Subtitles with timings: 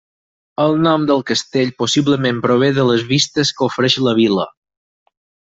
[0.63, 4.51] El nom del castell possiblement prové de les vistes que ofereix la vila.